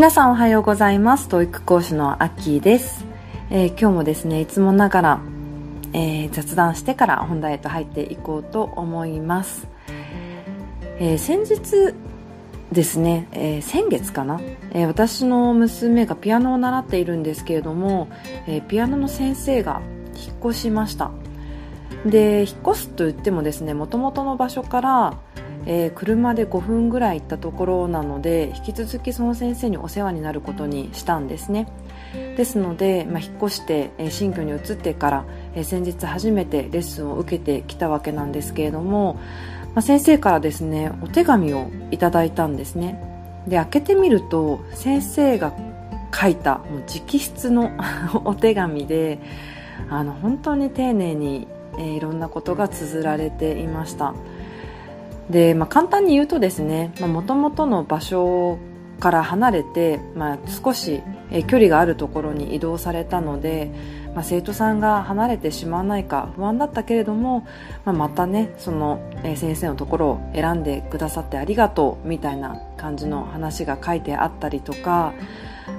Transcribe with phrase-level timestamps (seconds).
[0.00, 1.28] 皆さんおはようございます。
[1.28, 3.04] 教育講師のアッキーです、
[3.50, 5.20] えー、今日もですねいつもながら、
[5.92, 9.68] えー、雑談してから本題へと入っていこうと思います、
[10.98, 11.94] えー、先日
[12.72, 14.40] ですね、え先月かな、
[14.72, 18.08] え私の娘がピアノを習っているんですけれども、
[18.46, 19.82] えピアノの先生が
[20.16, 21.10] 引っ越しました。
[22.06, 25.18] で引っ越すと言ってもですねもともとの場所から
[25.72, 31.68] えー、車で5分ぐらい行ったところなので引き続きその先生にお世話になることにしたんですね。
[32.36, 39.20] ですので、まあ、引っ越して、えー、新居に移ってから、えー、先日初めてレッスンを受けてきたわけなんですけれども、
[39.74, 43.00] まあ、先生からですねお手紙をいただいたんですね。
[43.46, 45.54] で開けてみると先生が
[46.12, 47.70] 書いたもう直筆の
[48.24, 49.20] お手紙で
[49.88, 51.46] あの本当に丁寧に、
[51.78, 54.14] えー、いろんなことが綴られていました。
[55.30, 58.58] で、まあ、簡単に言うとですねもともとの場所
[58.98, 61.02] から離れて、まあ、少し
[61.46, 63.72] 距離があるところに移動されたので、
[64.14, 67.46] まあ、生徒さんが離れてしまわないか不安だったけれども、
[67.84, 75.14] まあ、またねその先生のところを選んでくださってありがとうみたいな感じの話が書いてあったりとか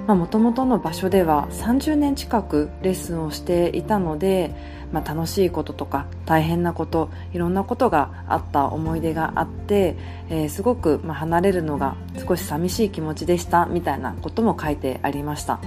[0.08, 4.54] もともとの場所では30年近くレッスンをしていたので
[4.92, 9.96] まあ、楽しいこととか大変なこといろんなことがあった思い出があって、
[10.28, 15.60] えー、すごく、ま、離れるのが少し寂しい気持ちでしたみたいなことも書いてありました。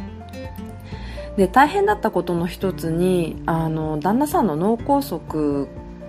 [1.38, 5.68] で大変だったことの一つにあの旦那さんの脳梗塞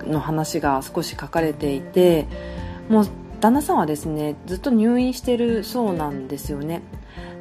[0.09, 2.29] の話が少し書かれていて
[2.89, 3.09] もう
[3.41, 6.83] 旦那さんはですねずっと入院してるそうなんですよね。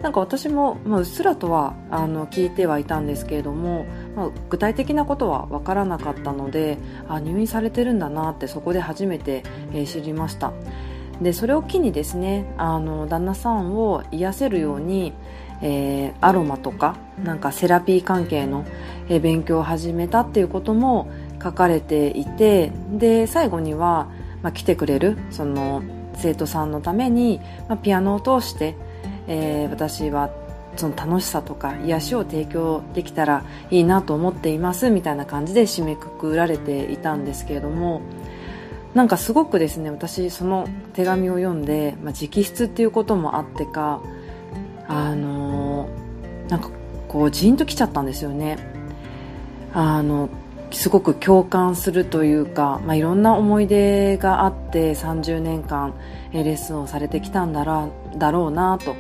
[0.01, 9.43] なんか私も、まあ、うっすらとはあの聞いてはいたんですけれども、まあ、具体的なことは分からなかったのであ入院されてるんだなってそこで初めて、
[9.73, 10.53] えー、知りました。
[11.21, 15.13] でそれを機にですねあの旦那さんを癒せるように、
[15.61, 18.65] えー、アロマとかなんかセラピー関係の、
[19.07, 21.09] えー、勉強を始めたっていうことも
[21.41, 24.09] 書かれていてで最後には、
[24.41, 25.83] まあ、来てくれるその
[26.15, 27.39] 生徒さんのために、
[27.69, 28.75] まあ、ピアノを通して
[29.27, 30.29] えー、私は
[30.75, 38.01] その楽しさとか癒しを提供できたらいいなと思っていますみたいな感じで締めくくられていたんですけれども
[38.93, 44.01] なんかすごくですね私その手紙を読んで、まあ、直筆っていうこともあってか
[44.87, 46.69] あのー、なんか
[47.07, 48.57] こうジーンときちゃったんですよね。
[49.73, 50.29] あの
[50.71, 55.93] すごく共感するというか、まあ、いろんな思い出があって30年間
[56.31, 57.87] レッスンをされてきたんだら
[58.17, 58.95] だろうなと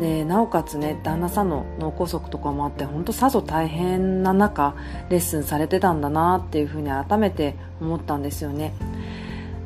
[0.00, 4.74] でなおかつね旦那さんの脳梗塞とかもあって本当さぞ大変な中
[5.08, 8.74] レッスンされてたんだなっていうふうに改めて思ったんですよね。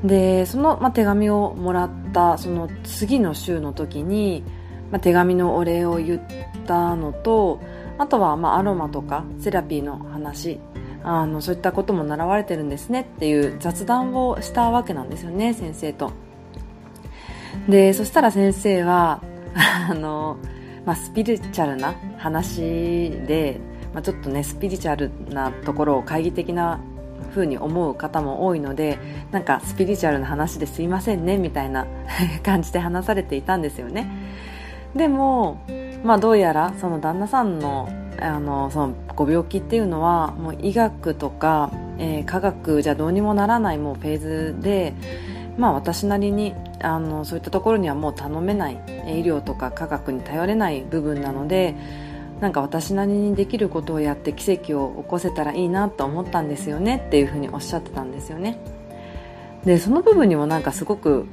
[0.04, 4.44] でその、まあ、手紙をもらったその次の週の時に、
[4.92, 6.20] まあ、手紙のお礼を言っ
[6.66, 7.60] たのと
[7.98, 10.60] あとは、まあ、アロマとかセラピーの話
[11.02, 16.12] あのそういったことも習われてるんですねっていう雑談をしたわけなんですよね先生と。
[17.68, 19.20] でそしたら先生は
[19.54, 20.38] あの、
[20.84, 23.60] まあ、スピリチュアルな話で、
[23.92, 26.81] まあ、ちょっとねスピリチュアルなところを懐疑的な
[27.31, 28.98] 風に思う方も多いので
[29.31, 31.87] なんかスピリチュアルな話ですいませんねみたいな
[32.42, 34.06] 感じで話されていたんですよね。
[34.94, 35.58] でも、
[36.03, 37.88] まあ、どうやらその旦那さんの
[38.20, 44.94] あのそのご病気っていうのはもう医学とか、えー、科学じゃどうにもならないもうフェーズで
[45.58, 48.78] まあ、私なりにあのそういったところにはもう頼めない医
[49.24, 51.74] 療とか科学に頼れない部分なので
[52.41, 58.58] なんか私なりにできることをやって奇跡を起こせたらいいなと思ったんですよねっていうふうにおっしゃってたんですよね。
[59.64, 61.26] でその部分にもなんかすごく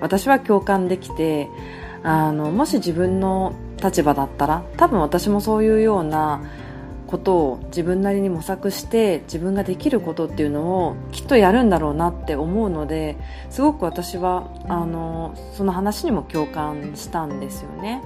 [0.00, 1.48] 私は共感できて
[2.04, 6.42] あのもし自分の立場だったら多分私もそういうような
[7.06, 13.16] ことを自分なりに模索して自分ができることっていうのをきっとやるんだろうなって思うので
[13.50, 18.02] すごく私はあのその話にも共感したんですよね。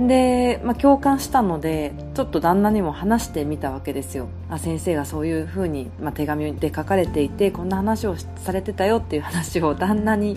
[0.00, 10.36] で、まあ、共感したのでちょっと旦那にも話してみたわけですよあ先生がそういうふうに、まあ、手紙で書かれていてこんな話をされてたよっていう話を旦那に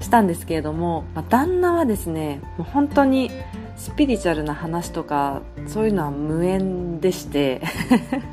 [0.00, 3.30] したんですけれども、まあ、旦那はですねもう本当に
[3.76, 7.60] スピリチュアルな話とかそういうのは無縁でして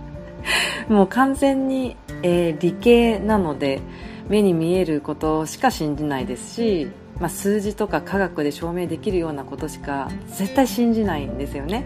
[0.87, 3.81] もう完全に、えー、理系なので
[4.27, 6.87] 目に見えることしか信じないですし、
[7.19, 11.85] まあ、数字とか科学で証明できるようなことしか絶対信じないんですよね。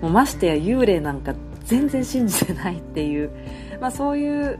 [0.00, 3.30] もうましてや幽霊なんか全然信じてないっていう、
[3.80, 4.58] まあ、そういう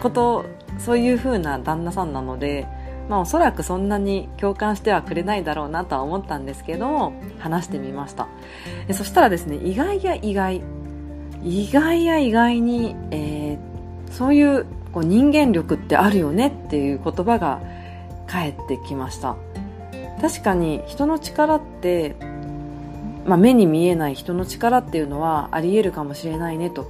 [0.00, 0.44] こと
[0.78, 2.66] そういう風な旦那さんなので
[3.10, 8.28] まあ、おそらくそんなに共感してはくれないだろうなとは思ったんですけど話してみました。
[8.92, 10.62] そしたらですね意外や意外。
[11.42, 17.60] 意外や意外に、えー、そういうこう人間力ってあるよねっていう言葉が
[18.28, 19.34] 返ってきました。
[20.20, 22.14] 確かに人の力って、
[23.26, 26.86] まあ、目に見えない人の力っていうのはあり得るかもしれないねと。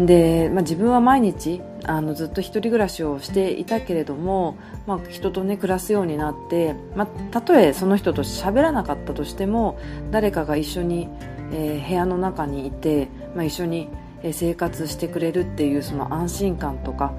[0.00, 4.56] で、まあ、自分は毎日あのずっと一人暮らしをしていたけれども、
[4.86, 9.78] まあ、人とね暮らすようになって、まあ、たとえその人と喋らなかったとしても
[10.10, 11.08] 誰かが一緒に、
[11.52, 13.88] えー、部屋の中にいて、まあ、一緒に
[14.32, 17.12] 生活してくれるっていうその安心感とか、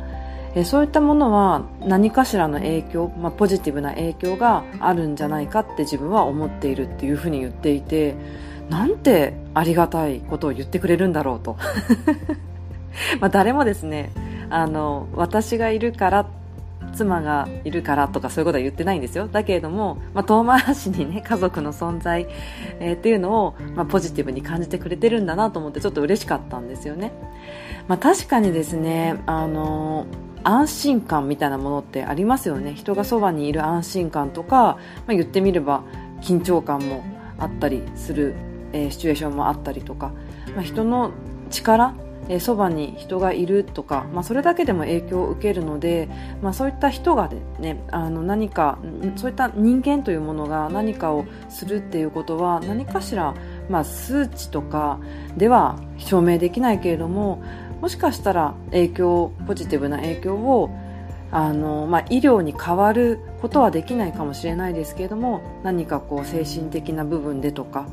[0.56, 8.16] えそういったものは何かしらの影響、まあ、ポジティブな影響があるんじゃないかって自分は思っているっていうふうに言っていて
[8.70, 11.58] なんてありがたいことを言ってくれるんだろうと。
[13.20, 14.12] まあ誰もですね
[14.50, 16.26] あの私がいるから
[16.94, 19.28] 妻がいるからとかそういうことは言ってないんですよ。
[19.28, 22.28] だけれども、まあ、遠回しにね 家族の存在、
[22.80, 27.12] えー、っていうのを、まあ、ポジティブに感じてくれてるんだなと思ってちょっと嬉しかったんですよね、
[27.88, 30.06] まあ、確かにですねあの
[30.44, 32.74] 安心感みたいなものってありますよね。
[32.74, 34.78] 人がそばにいる安心感とか、ま
[35.10, 35.84] あ、言ってみれば
[36.22, 37.04] 緊張感も
[37.38, 38.36] あったりする、
[38.74, 40.12] えー、シチュエーションもあったりとか、
[40.56, 41.12] まあ、人の
[41.50, 41.94] 力
[42.30, 46.10] えそばに人がいるとか、まあ、それだけでも影響を受けるので、
[46.42, 47.30] まあ、そういった人が、
[47.60, 48.80] ね、あの何か
[49.16, 53.34] そういった人間というものが何かをするっていうことは何かしら、
[53.70, 55.00] まあ、数値とか
[55.38, 57.44] では証明できないけれども
[57.82, 60.70] もしかしたら影響ポジティブな影響を
[61.34, 67.88] あの、まあ、医療に変わることはできないかもしれないですけれども何かこう精神的な部分でとか、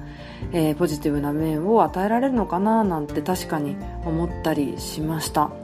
[0.53, 5.55] えー、ポジティブな面を与えられるのかななんて確かに思ったりしました、ま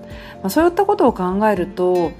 [0.44, 2.12] あ、そういったことを考えると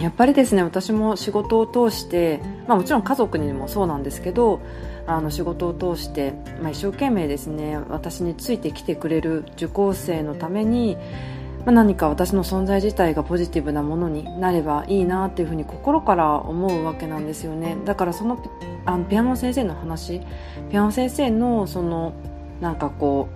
[0.00, 4.60] やっぱりですね私も仕事を通して、まあ、もちろん家族にもそうなんですけど
[5.06, 10.96] あの仕事を通して、まあ、一生懸命ですね私についてきてくれる受講生のために
[11.64, 17.76] まあ、何か私の存在自体がポジティブなものになればいいなっていうふうに心から思うわけなんですよね。
[17.84, 18.38] だからその
[18.84, 20.20] あのピアノ先生の話。
[20.70, 22.12] ピアノ先生のその
[22.60, 23.28] なんかこ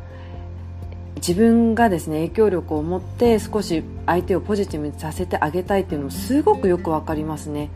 [1.16, 7.70] う自分がですね影響力を持って少し相手をポジティブにさせてあげたいっていうのもすごくよくわかりますね。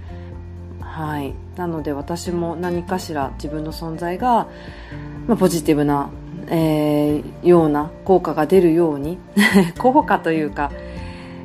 [0.81, 1.35] はい。
[1.57, 4.49] なので私も何かしら自分の存在が、
[5.27, 6.11] まあ、ポジティブな
[6.55, 9.19] えー、ような効果が出るように
[9.79, 10.71] 効果というか、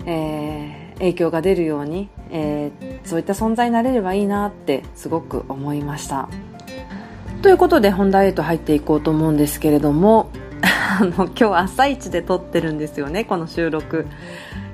[0.05, 6.27] えー、影響が出るように、えー、そういった存在になれればいいなってすごく思いました。
[7.41, 10.29] ということで本題へと入っていこうと思うんですけれども
[10.99, 14.07] あの今日朝一で撮ってるんですよねこの収録。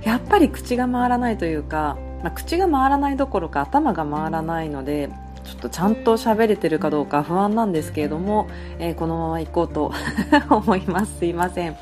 [0.01, 5.09] やっぱり口が回らないというか、まあ、口が回らないどころか頭が回らないので
[5.43, 8.47] ちょっとちゃんと喋れてるかどうか不安なんですけれども、
[8.79, 9.91] えー、このまま行こうと
[10.49, 11.19] 思います。
[11.19, 11.75] すいません、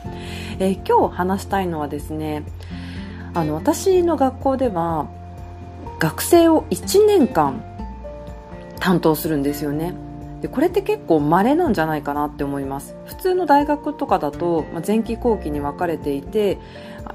[0.59, 2.43] えー、今日話したいのはですね
[3.33, 5.07] あの私の学校では
[5.99, 7.63] 学生を1年間
[8.79, 9.93] 担当するんですよね。
[10.41, 12.95] でこれって結構稀なんじゃないかなって思います。
[13.05, 16.57] 普通の大学とかだと、まあ、前期後期に分かれていて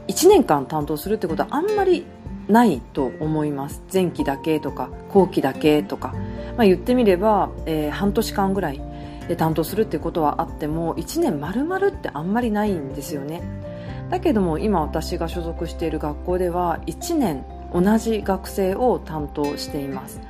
[0.07, 2.07] 1年間担当するってことはあんまり
[2.49, 3.83] ないと思います。
[3.93, 6.15] 前期だけとか後期だけとか。
[6.57, 8.81] まあ、言ってみれば、えー、半年間ぐらい
[9.37, 13.43] 担当するってことはあっても1年丸々ってあんまりないんですよね。
[14.11, 17.45] だけども今私が所属している学校では1年
[17.75, 20.21] 同じ学生を担当しています。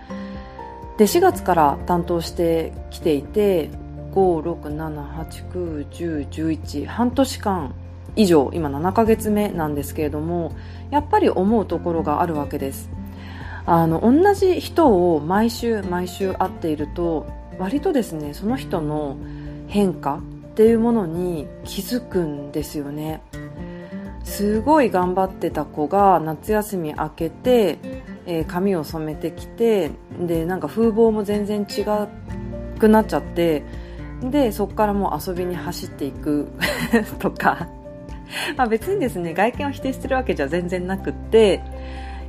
[0.96, 3.68] で4月から担当してきていて
[4.12, 7.74] 567891011半年間
[8.16, 10.52] 以上今7ヶ月目なんですけれども
[10.90, 12.90] やっぱり思うところがあるわけです。
[13.66, 17.26] あの同じ人を毎週毎週会っていると
[17.58, 19.16] 割とですねその人の
[19.66, 20.20] 変化
[20.50, 23.20] っていうものに気づくんですよね。
[24.24, 27.78] すごい頑張ってた子が夏休み明けて、
[28.26, 31.84] えー、髪を染めてきてでなんか風貌も全然違
[32.78, 33.62] くなっちゃって
[34.20, 36.48] でそこからもう遊びに走っていく
[37.20, 37.68] とか
[38.56, 41.60] まあ別にですね外見を否定してるわけじゃ全然なくって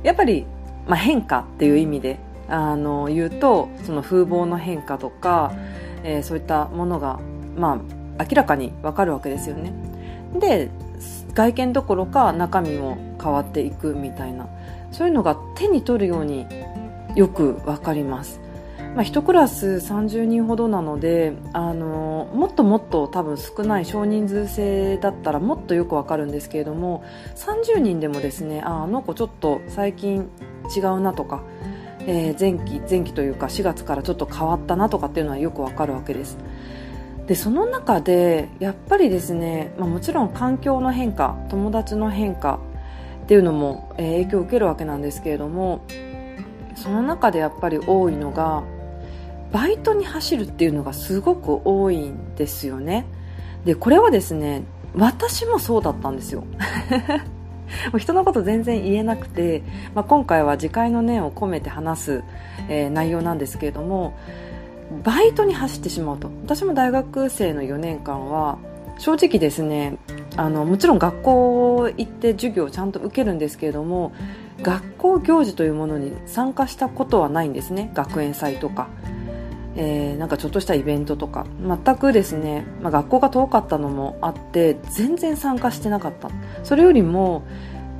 [0.02, 0.46] やっぱり
[0.88, 5.52] まあ、変化っていう意味であの言うとその風貌の変化とか、
[6.02, 7.20] えー、そういったものが、
[7.56, 7.80] ま
[8.18, 9.72] あ、明らかにわかるわけですよね。
[10.38, 10.70] で
[11.34, 14.48] 外見どころか中身も変わっていくみたいな
[14.90, 16.46] そういうのが手に取るように
[17.14, 18.40] よくわかります。
[18.94, 27.04] まあ、1クラス30人ほどなのであのもっともっと多分少ない少人数制だったらもっとよくわかるんですけれども
[27.36, 30.28] 30人でもですねああの子ちょっと最近
[30.76, 31.42] 違うなとか、
[32.00, 36.36] えー、前期前期というか4月からちょっと変わったなとかっていうのはよくわかるわけです。
[37.26, 42.58] でその中でやっぱりですね、まあ、もちろん環境の変化友達の変化
[43.24, 45.82] っていうのも、影響を受けるわけなんですけれども
[46.74, 48.62] その中でやっぱり多いのが
[49.52, 53.06] バイトに走るっていうのがすごく多いんですよね。
[53.64, 54.62] でこれはですね
[54.94, 56.44] 私もそうだったんですよ。
[57.98, 59.62] 人のこと全然言えなくて、
[59.94, 62.22] まあ、今回は自戒の念を込めて話す、
[62.70, 64.14] えー、内容なんですけれども
[65.04, 66.30] バイトに走ってしまうと。
[66.44, 68.58] 私も大学生の4年間は
[68.98, 69.96] 正直ですね
[70.36, 74.12] あのもちろん学校行って授業をちゃんと受けるんですけれども
[74.62, 77.90] 学校行事というものに参加したことはないんですね。
[77.94, 78.88] 学園祭とか、
[79.76, 81.46] えー、なんかちょっとしたイベントとか。
[81.60, 86.30] 全くですね、まあ、学校が遠かったのもあって全然参加してなかった。
[86.64, 87.44] それよりも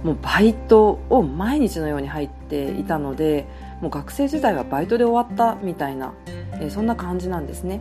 [0.04, 3.46] もうバイトを毎日のように入っていたので
[3.80, 6.14] もう学生時代はバイトで終わったみたいな、
[6.60, 7.80] えー、そんな感じなんですね。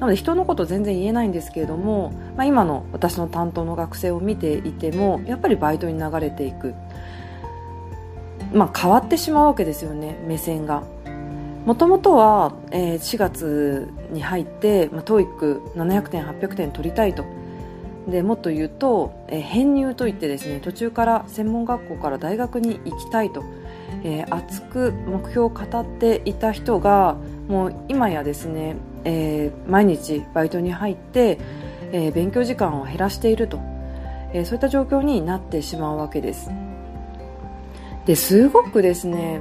[0.00, 6.74] なので人のこと全然言えないんですけれども、まあ、今の私の担当の学生を見ていてもやっぱりバイトに流れていく、
[8.52, 10.82] まあ、変わってしまうわけですよね目線が。
[11.64, 17.24] もともとは、えー、4月に入って、まあ、TOEIC700 点800点取りたいと。
[18.08, 23.44] でもっと言うと、えー、編入といってですね途中から専門学校から大学に行きたいと、
[24.02, 27.16] えー、熱く目標を語っていた人が
[27.46, 31.38] もう今やですね、えー、毎日バイトに入って、
[31.92, 33.60] えー、勉強時間を減らしていると、
[34.32, 36.50] えー、そういった状況になってしまうわけです。
[38.04, 39.40] ですごくですね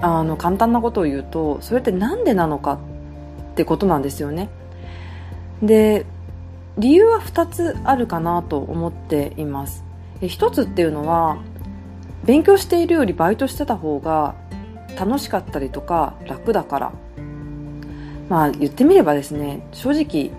[0.00, 2.78] あの簡単なことを言うとそれって何でなのか
[3.52, 4.48] ってことなんですよね。
[5.62, 6.06] で
[6.78, 9.84] 理由は2つあるかなと思っています。
[10.20, 11.38] 1つっていうのは
[12.24, 14.34] 勉強しているよりバイトしてた方が
[14.98, 16.92] 楽しかったりとか楽だから。
[18.28, 20.30] まあ言ってみればですね正直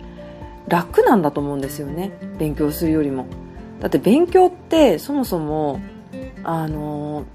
[0.68, 2.12] 楽なんだと思うんですよね。
[2.38, 3.26] 勉強するよりも。
[3.80, 5.80] だって勉強ってそもそも
[6.44, 7.26] あの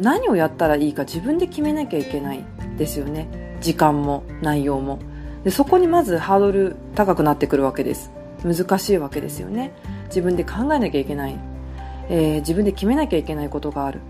[0.00, 2.44] 何をやったらいいか自分で決めなきゃいけない
[2.76, 3.56] ですよね。
[3.60, 4.98] 時間も内容も。
[5.44, 8.10] でそこにまずハードル高くなってくるわけです。
[8.42, 9.72] 難しいわけですよね。
[10.06, 11.38] 自分で考えなきゃいけない、
[12.08, 14.00] えー、自分で決めなきゃいけないことがある。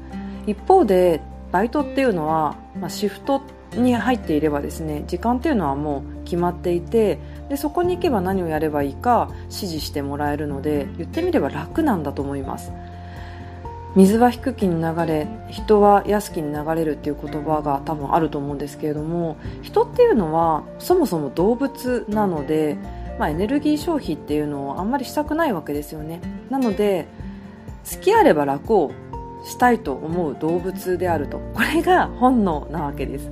[0.46, 1.20] 一方で
[1.52, 3.42] バイトっていうのは、まあ、シフト
[3.74, 7.18] に入っていればですね時間っていうのはもう決まっていて
[7.48, 12.72] でそこに行けば何をやればいいか指示してもらえるので言ってみれば楽なんだと思います。
[13.96, 22.76] 水は低きに流れ人は安きに流れるっていう言葉が多分あると思うんですけれども人っていうのはそもそも動物なので、
[23.18, 26.20] まあ、エネルギー消費っていうのをあんまりしたくないわけですよね。
[26.50, 27.06] なので
[27.90, 28.92] 好きあれば楽を
[29.44, 31.38] したいと思う動物であると。
[31.54, 33.30] これが本能なわけです。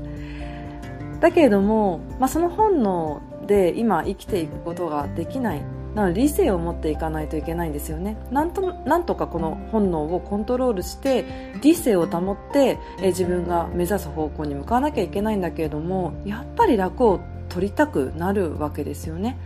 [1.20, 5.77] だけれども、まあ、その本能で今生きていくことができない。
[5.94, 8.16] なので理性を持っていかないといけないんですよね。
[8.30, 11.24] なんとなんとかこの本能をコントロールして
[11.62, 19.38] 理性を保ってえ自分が目指す方向に向かわなきゃいけないんだけれどもやっぱり楽を取りたくなるわけですよね。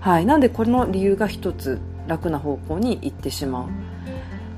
[0.00, 0.26] はい。
[0.26, 3.68] なんでこの理由が一つ楽な方向に行ってしまう。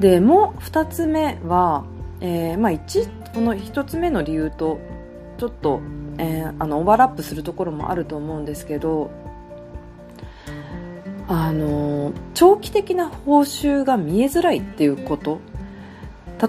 [0.01, 1.85] でもう2つ目は、
[2.21, 4.79] えーまあ1、この1つ目の理由と
[5.37, 5.81] ちょっと、
[6.19, 9.11] えー、あのオーバーラップするところもあると思うんですけど
[11.33, 15.39] あの長期的な報酬が見えづらいっていうこと。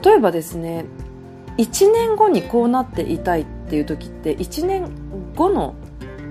[0.03, 0.85] 例えばですね
[1.57, 4.89] 1年後にこうなっていたいっていう時って1年
[5.35, 5.75] 後の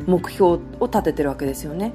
[0.06, 1.92] 目標を立ててるわけですよね。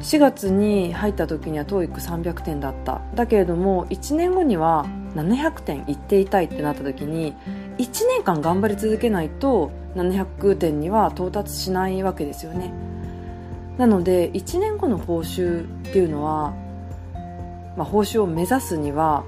[0.00, 3.00] 4月に入った時には TOEIC300 点だった。
[3.14, 4.84] だけれども1年後には
[5.14, 7.32] 700点いっていたいってなった時に
[7.78, 12.97] 1年間頑張り続けないと700点には到達しないわけですよね。
[13.78, 16.52] なので1年後の報酬っていうのは、
[17.76, 19.24] まあ、報酬を目指すには、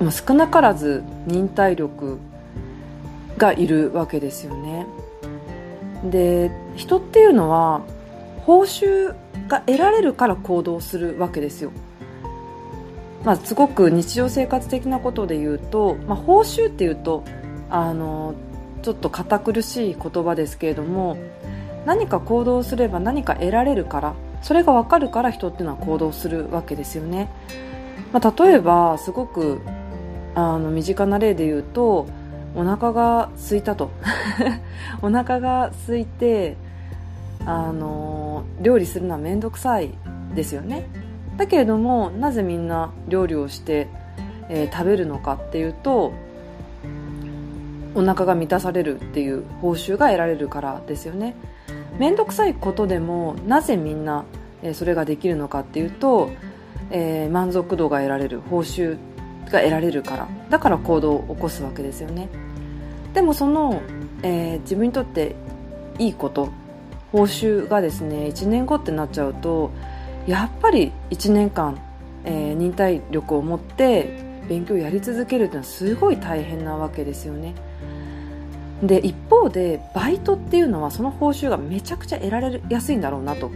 [0.00, 2.18] まあ、少なからず忍耐力
[3.36, 4.86] がいるわけですよね
[6.04, 7.82] で人っていうのは
[8.40, 9.14] 報酬
[9.46, 11.72] が得られるから行動するわけですよ。
[13.24, 17.24] まあ、すごく日常生活的なことで言うと、まあ、報酬っていうと
[17.68, 18.34] あの
[18.82, 21.18] ちょっと堅苦しい言葉ですけれども
[21.88, 27.30] 何か行動すれば何か得られるからそれが分かるから人っていうのは行動するわけですよね、
[28.12, 29.62] まあ、例えばすごく
[30.34, 32.06] あの身近な例で言うと
[32.54, 33.90] お腹が空いたと。
[35.00, 36.56] お腹が空いて
[37.46, 39.90] あの料理するのは面倒くさい
[40.34, 40.86] ですよね。
[41.36, 43.88] だけれどもなぜみんな料理をして、
[44.48, 46.12] えー、食べるのかっていうと
[47.94, 51.34] お腹が満たされるっていう報酬が得られるからですよね。
[51.98, 54.24] 面倒くさいことでもなぜみんな、
[54.72, 56.30] それができるのかっていうと、
[56.90, 58.96] えー、満足度が得られる報酬
[59.50, 60.28] が得られるから。
[60.50, 62.28] だから行動を起こすわけですよね。
[63.14, 63.82] でもその、
[64.22, 65.34] えー、自分にとって
[65.98, 66.50] いいこと
[67.12, 69.70] 報酬がですね1年後ってなっちゃうと
[70.26, 71.78] やっぱり1年間、
[72.24, 77.54] えー、忍耐力を持って勉強をやり続けるっていうのはすごい大変なわけですよね。
[78.82, 83.50] で一方でバイトっていうのはその報酬がめちゃくちゃ得られやすいんだろうなと。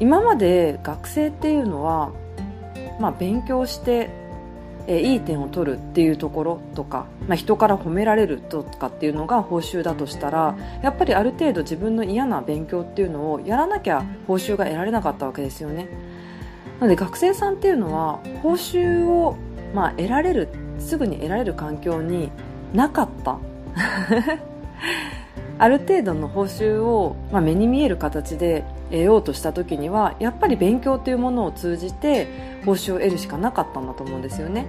[0.00, 2.10] 今まで学生っていうのは、
[2.98, 4.08] まあ、勉強して
[4.86, 15.88] えいい点を取るっていうところとか、まあ、人から褒められるとかっていうのが報酬だとしたらやっぱりある程度自分の嫌な勉強っていうのをやらなきゃ報酬が得られなかったわけですよね。
[16.80, 19.36] なので学生さんっていうのは報酬を、
[19.74, 22.32] まあ、得られるすぐに得られる環境に
[22.72, 23.38] なかった。
[25.58, 32.28] ある程度の報酬を、まあ、目に見える形で得ようとした時にはやっぱり勉強というものを通じて
[32.64, 34.64] 報酬を得るしかなかったんだと思うんですよね。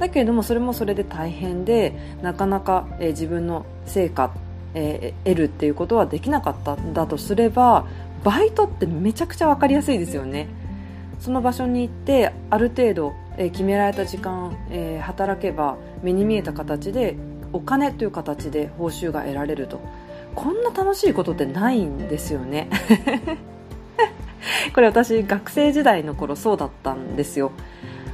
[0.00, 4.32] だけれどもそれもそれで大変でなかなか、えー、自分の成果、
[4.74, 7.86] えー、得るっていうことはできなかったんだとすれば
[8.24, 10.48] バイトってめちゃくちゃ分かりやすいですよね。
[11.20, 17.16] その場所に行ってある程度、えー、決められた時間、え働けば目に見えた形で
[17.52, 19.80] お金という形で報酬が得られると。
[20.34, 22.68] こんな楽しいことってないんですよね。
[24.74, 27.52] これ私学生時代の頃そうだったんですよ。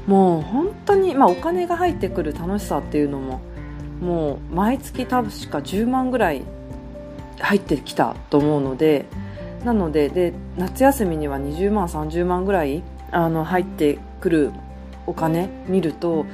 [0.06, 3.40] もう本当に、まあ、お金が入ってくる楽しさっていうのも
[4.00, 6.42] もう毎月確か10万ぐらい
[7.40, 9.04] 入ってきたと思うので
[9.64, 14.50] なのでで夏休みには20万30万ぐらいあの入ってくる
[15.06, 16.24] お金見ると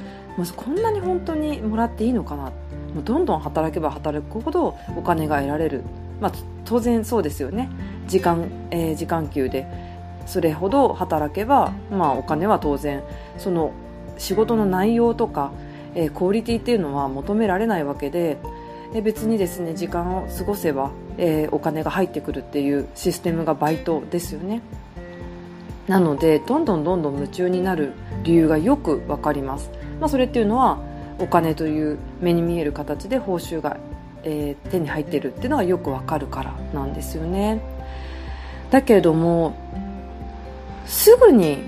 [0.55, 2.64] こんなに本当にもらっていいのかなって
[2.95, 5.83] もうどんどん働けば働くほどお金が得られる、
[6.21, 6.31] まあ、
[6.63, 7.69] 当然そうですよね。
[8.07, 9.67] 時間、えー、時間給で。
[10.25, 13.03] それほど働けば、まあ、お金は当然。
[13.37, 13.73] その
[14.17, 15.51] 仕事の内容とか、
[15.93, 18.37] えー、クオリティっていうのは求められないわけで、
[18.93, 24.61] えー、別にですね時間を過ごせば、えー、お金が入ってくるっていうシステムがバイトですよね。
[25.87, 30.79] なのでどんどんどんどん夢中になる理由がよくわかります、まあ、それっていうのは
[31.19, 33.77] お金という目に見える形で報酬が、
[34.23, 37.61] えー、手に入っているっていうのがよくわかるからなんですよね。
[38.71, 39.55] だけれども
[40.85, 41.59] すぐに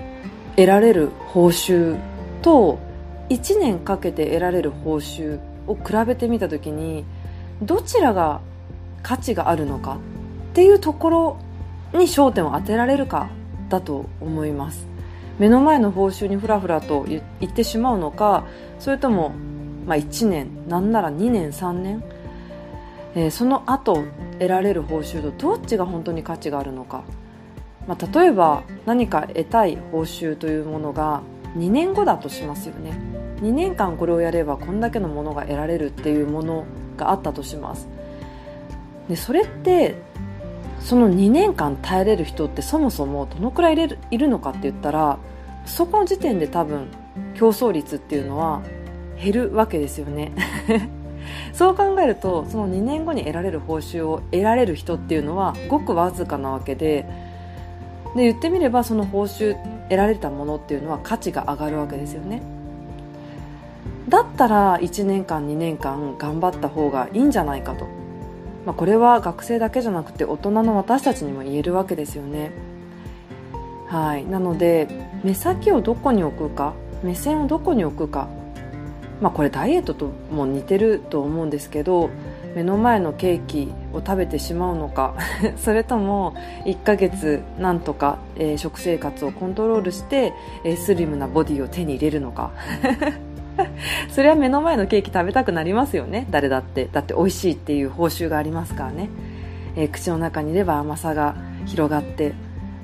[0.56, 1.98] 得られる報酬
[2.42, 2.78] と
[3.28, 7.04] 1年かけて得られる報酬を比べてみた時に
[7.62, 8.40] どちらが
[9.02, 9.98] 価値があるのか
[10.50, 11.38] っていうところ
[11.92, 13.30] に焦点を当てられるか
[13.68, 14.86] だと思います。
[15.38, 18.44] 目の前の報酬にふらふらと言ってしまうのか
[18.78, 19.30] それとも、
[19.86, 22.02] まあ、1年なんなら2年3年、
[23.14, 24.04] えー、その後
[24.38, 27.02] 得られる報酬とどっちが本当に価値があるのか。
[27.86, 31.22] まあ、例えば何か得たい報酬というものが
[31.56, 32.92] 2年後だとしますよね。
[33.40, 36.64] 2年間これをやればこんだけのものが得られるっていうもの
[36.98, 37.88] があったとします。
[39.08, 39.94] でそれって
[40.80, 45.18] その2年間耐えれる人ってそもそもどのくらいいるのかって言ったら
[45.66, 46.88] そこの時点で多分
[47.34, 48.62] 競争率っていうのは
[49.22, 50.32] 減るわけですよね。
[51.52, 57.04] そう考えるとその2年後に得られる報酬を得られる人っていうのはごくわずかなわけで
[58.16, 59.54] で言ってみればその報酬
[59.88, 62.42] 得られたものっていうのは価値が上がるわけですよね。
[64.08, 67.86] だったら1年間2年間頑張った方がいいんじゃないかと、
[68.68, 72.50] まあ、これは学生だけじゃなくて大人の私たちにも言えるわけですよね。
[73.86, 74.26] はい。
[74.26, 74.88] なので
[75.24, 78.28] 目先をどこに置くか目線をどこに置くか。
[79.22, 82.10] まあこれダイエットとも似てると思うんですけど
[82.54, 85.14] 目の前のケーキを食べてしまうのか
[85.56, 86.34] それとも
[86.66, 92.50] 1ヶ月なんとか、えー、食生活をコントロールして、えー、スリムなボディを手に入れるのか。
[94.10, 96.26] それは目の前のケーキ食べたくなりますよね。
[96.30, 96.88] 誰だって。
[96.92, 99.08] だって美味しいっていう報酬がありますからね、
[99.76, 101.34] えー、口の中にいれば甘さが
[101.66, 102.32] 広がって、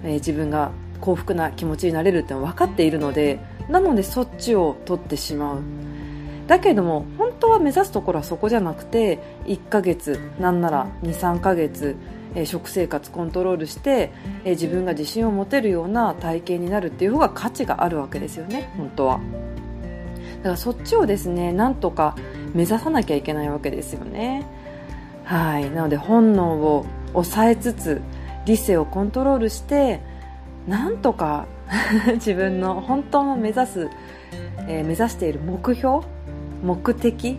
[0.05, 5.59] え自分が幸福な気持ちになれるって分かっているのでなのでそっちを取ってしまう。
[6.47, 11.97] だけども本当は目指すところはそこじゃなくて1ヶ月なんなら23ヶ月、
[12.45, 14.13] 食生活コントロールして、
[14.45, 18.71] 自分が自信を持てるような体型になるっていう方が価値があるわけですよね。
[18.77, 19.21] 本当は。
[20.45, 22.15] からそっちをですねなんとか
[22.55, 24.47] 目指さなきゃいけないわけですよね。
[25.25, 25.71] はい。
[25.71, 28.03] なので本能を抑えつつ
[28.45, 30.01] 理性をコントロールして
[30.69, 31.47] なんとか
[32.15, 33.89] 自分の本当の目指す、
[34.69, 36.01] えー、目指している目標
[36.63, 37.39] 目的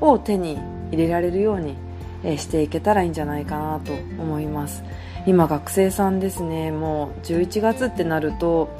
[0.00, 0.58] を手に
[0.90, 1.76] 入れられるように、
[2.24, 4.82] えー、していけたらいいんじゃないかなと思います。
[5.26, 6.70] 今学生さんですね。
[6.72, 8.70] もう11月ってなると、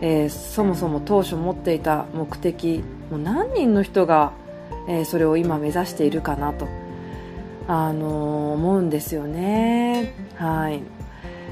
[0.00, 4.32] えー、そもそも当初持っていた目的もう何人の人が、
[4.88, 6.68] えー、それを今目指しているかなと、
[7.68, 10.12] あのー、思うんですよね。
[10.36, 10.82] はい、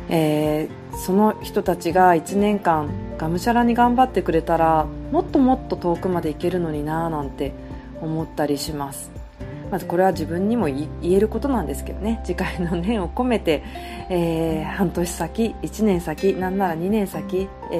[0.08, 7.52] えー、その人たちが1年間がむしゃらに頑張ってくれたらもっともっと遠くまで行けるのにななんて
[8.00, 9.23] 思ったりします。
[9.70, 12.20] まずこれは自分にも言えることなんですけどね。
[12.24, 13.62] 次回の念を込めて、
[14.08, 17.76] えー、半年先1年先なんなら2年先、え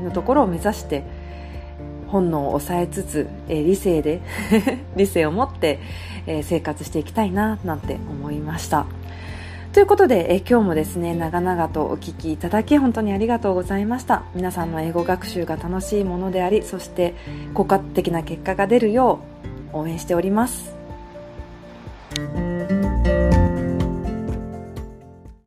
[0.00, 1.04] ー、のところを目指して
[2.08, 4.20] 本能を抑えつつ、えー、理性で
[4.96, 5.78] 理性を持って、
[6.26, 8.86] えー、生活していきたいななんて思いました。
[9.72, 14.22] ということで、え今日もですね長々とお聞きいただき本当にありがとうございました。
[14.34, 17.14] 皆さんの英語学習が楽しいものでありそして
[17.54, 19.20] 効果的な結果が出るよ
[19.74, 20.77] う応援しております。
[22.10, 22.47] Thank you